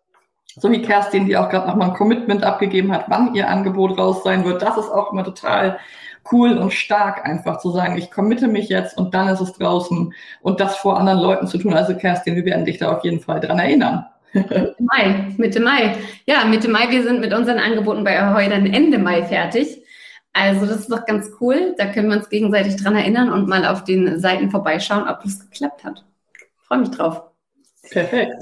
so 0.55 0.71
wie 0.71 0.81
Kerstin, 0.81 1.25
die 1.25 1.37
auch 1.37 1.49
gerade 1.49 1.67
nochmal 1.67 1.89
ein 1.89 1.95
Commitment 1.95 2.43
abgegeben 2.43 2.91
hat, 2.91 3.05
wann 3.07 3.33
ihr 3.33 3.49
Angebot 3.49 3.97
raus 3.97 4.23
sein 4.23 4.45
wird. 4.45 4.61
Das 4.61 4.77
ist 4.77 4.89
auch 4.89 5.11
immer 5.11 5.23
total 5.23 5.79
cool 6.31 6.57
und 6.57 6.71
stark, 6.73 7.25
einfach 7.25 7.57
zu 7.57 7.71
sagen, 7.71 7.97
ich 7.97 8.11
committe 8.11 8.47
mich 8.47 8.69
jetzt 8.69 8.97
und 8.97 9.13
dann 9.13 9.27
ist 9.27 9.41
es 9.41 9.53
draußen 9.53 10.13
und 10.41 10.59
das 10.59 10.77
vor 10.77 10.97
anderen 10.97 11.19
Leuten 11.19 11.47
zu 11.47 11.57
tun. 11.57 11.73
Also 11.73 11.95
Kerstin, 11.95 12.35
wir 12.35 12.45
werden 12.45 12.65
dich 12.65 12.77
da 12.77 12.95
auf 12.95 13.03
jeden 13.03 13.19
Fall 13.19 13.39
dran 13.39 13.59
erinnern. 13.59 14.05
Mitte 14.33 14.75
Mai, 14.79 15.33
Mitte 15.37 15.59
Mai. 15.59 15.95
Ja, 16.25 16.45
Mitte 16.45 16.69
Mai, 16.69 16.89
wir 16.89 17.03
sind 17.03 17.19
mit 17.19 17.33
unseren 17.33 17.59
Angeboten 17.59 18.03
bei 18.03 18.19
Ahoy 18.19 18.49
dann 18.49 18.65
Ende 18.65 18.97
Mai 18.97 19.23
fertig. 19.23 19.83
Also 20.33 20.65
das 20.65 20.77
ist 20.77 20.91
doch 20.91 21.05
ganz 21.05 21.29
cool. 21.39 21.75
Da 21.77 21.85
können 21.85 22.09
wir 22.09 22.17
uns 22.17 22.29
gegenseitig 22.29 22.81
dran 22.81 22.95
erinnern 22.95 23.31
und 23.31 23.47
mal 23.47 23.65
auf 23.65 23.83
den 23.83 24.19
Seiten 24.19 24.49
vorbeischauen, 24.49 25.07
ob 25.07 25.21
das 25.23 25.39
geklappt 25.39 25.83
hat. 25.83 26.03
Freue 26.63 26.79
mich 26.79 26.91
drauf. 26.91 27.21
Perfekt. 27.91 28.33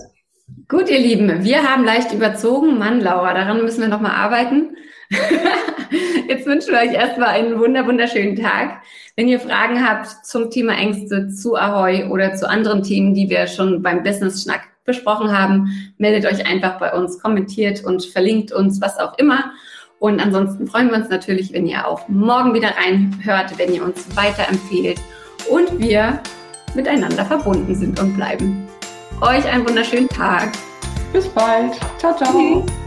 Gut, 0.68 0.90
ihr 0.90 1.00
Lieben, 1.00 1.44
wir 1.44 1.70
haben 1.70 1.84
leicht 1.84 2.14
überzogen. 2.14 2.78
Mann, 2.78 3.02
Laura, 3.02 3.34
daran 3.34 3.62
müssen 3.62 3.82
wir 3.82 3.90
nochmal 3.90 4.12
arbeiten. 4.12 4.76
Jetzt 6.28 6.46
wünschen 6.46 6.72
wir 6.72 6.80
euch 6.80 6.94
erstmal 6.94 7.30
einen 7.30 7.60
wunder 7.60 7.86
wunderschönen 7.86 8.38
Tag. 8.38 8.82
Wenn 9.16 9.28
ihr 9.28 9.40
Fragen 9.40 9.86
habt 9.86 10.26
zum 10.26 10.50
Thema 10.50 10.74
Ängste, 10.74 11.28
zu 11.28 11.56
Ahoy 11.58 12.06
oder 12.06 12.36
zu 12.36 12.50
anderen 12.50 12.84
Themen, 12.84 13.14
die 13.14 13.30
wir 13.30 13.48
schon 13.48 13.82
beim 13.82 14.04
Business 14.04 14.44
Schnack 14.44 14.62
besprochen 14.86 15.38
haben, 15.38 15.94
meldet 15.98 16.32
euch 16.32 16.46
einfach 16.46 16.80
bei 16.80 16.94
uns, 16.94 17.20
kommentiert 17.20 17.84
und 17.84 18.06
verlinkt 18.06 18.52
uns, 18.52 18.82
was 18.82 18.98
auch 18.98 19.18
immer. 19.18 19.52
Und 20.00 20.20
ansonsten 20.20 20.68
freuen 20.68 20.90
wir 20.90 20.98
uns 20.98 21.10
natürlich, 21.10 21.54
wenn 21.54 21.68
ihr 21.68 21.88
auch 21.88 22.08
morgen 22.08 22.54
wieder 22.54 22.74
reinhört, 22.78 23.58
wenn 23.58 23.74
ihr 23.74 23.84
uns 23.84 24.08
weiterempfehlt 24.16 25.00
und 25.50 25.80
wir 25.80 26.20
miteinander 26.74 27.26
verbunden 27.26 27.76
sind 27.76 28.00
und 28.00 28.16
bleiben. 28.16 28.68
Euch 29.22 29.48
einen 29.48 29.68
wunderschönen 29.68 30.10
Tag. 30.10 30.52
Bis 31.14 31.28
bald. 31.28 31.80
Ciao, 32.00 32.16
ciao. 32.18 32.64
Tschüss. 32.66 32.81